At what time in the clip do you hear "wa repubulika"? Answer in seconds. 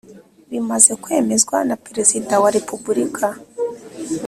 2.43-3.27